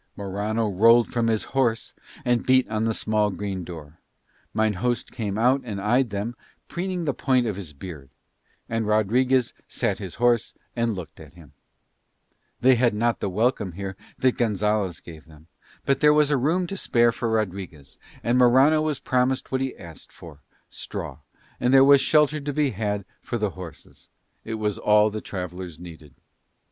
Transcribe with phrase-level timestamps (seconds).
[0.17, 1.93] Morano rolled from his horse
[2.25, 3.99] and beat on the small green door.
[4.51, 6.35] Mine host came out and eyed them,
[6.67, 8.09] preening the point of his beard;
[8.67, 11.53] and Rodriguez sat his horse and looked at him.
[12.61, 15.45] They had not the welcome here that Gonzalez gave them;
[15.85, 19.77] but there was a room to spare for Rodriguez, and Morano was promised what he
[19.77, 21.19] asked for, straw;
[21.59, 24.09] and there was shelter to be had for the horses.
[24.43, 26.15] It was all the travellers needed.